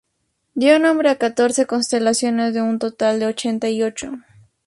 Dio 0.55 0.79
nombre 0.79 1.11
a 1.11 1.19
catorce 1.19 1.67
constelaciones 1.67 2.55
de 2.55 2.61
un 2.63 2.79
total 2.79 3.19
de 3.19 3.27
ochenta 3.27 3.69
y 3.69 3.83
ocho. 3.83 4.13